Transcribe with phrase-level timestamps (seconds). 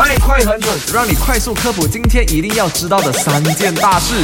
[0.00, 4.14] 麦快很准，让你快速科普今天一定要知道的三件大事。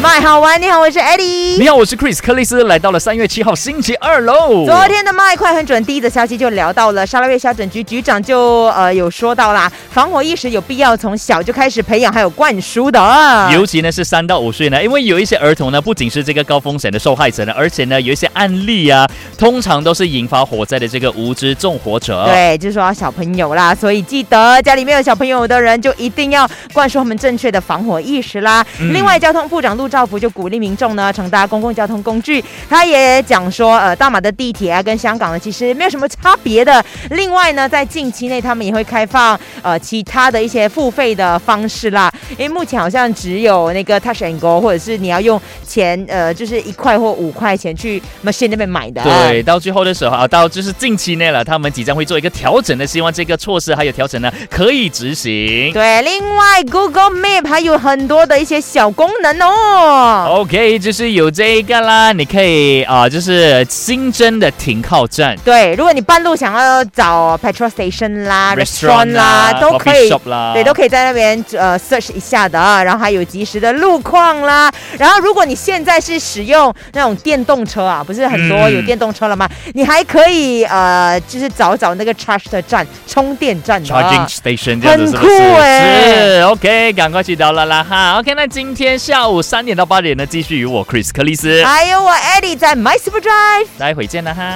[0.00, 1.58] 麦好玩，你好，我是 Eddie。
[1.58, 4.64] 你好，我是 Chris 克里斯，来到了三月七号星期二喽。
[4.64, 13.50] 昨天的麦快很准，第一则消息就聊到了沙拉越消诊局局长就呃有说到啦，防火意识有必要从小就开始培养还有灌输的。
[13.52, 19.04] 尤其呢是三到五岁呢，因为有一些儿童呢不仅是这个高风险的受害者呢，而且呢有一些案例啊，
[19.36, 22.24] 通常都是引发火灾的这个无知纵火者。
[22.26, 28.64] 对，就是说小朋友啦，所以记得家里面有小朋友的人就一定要灌输他们正确的防火意识啦。
[28.92, 36.84] 另外，交通部长陆兆福就鼓励民众呢乘搭公共交通工具，他也讲说，呃，大马的地铁啊跟香港呢其实没有什么差别的。
[37.10, 49.02] 另外呢，在近期内他们也会开放呃其他的一些付费的方式啦，因为目前好像只有那个 Touch and Go，或者是你要用钱呃就是一块或五块钱去 machine 那边买的。
[49.02, 55.72] 对，到最后的时候啊，到就是近期内了，他们即将会做一个调整的，希望这个措施还有调整呢可以执行。
[55.72, 59.77] 对，另外 Google Map 还有很多的一些小功能哦。
[59.78, 65.36] OK，就是有这一个啦，你可以啊、就是新增的停靠站。
[65.44, 70.08] 对，如果你半路想要找 petrol station 啦、Restaurant 啦，都可以
[70.54, 72.82] 对，都可以在那边呃 search 一下的啊。
[72.82, 74.70] 然后还有及时的路况啦。
[74.98, 79.48] 然后如果你现在是使用那种电动车啊，不是很多嗯有电动车了吗？
[79.74, 83.88] 你还可以呃，就是找找那个 charge 的站、充电站的。
[83.88, 85.38] Charging station 这样子是不是？
[85.38, 88.18] 很酷欸是 OK，赶快去到了啦哈。
[88.18, 93.66] OK，那今天下午三点到八点呢，继续与我 Chris 克里斯，还有我 Eddie 在 My Super Drive。
[93.76, 94.54] 待会见了哈。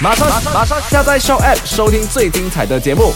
[0.00, 3.12] 马上马上下载 Show App 收听最精彩的节目。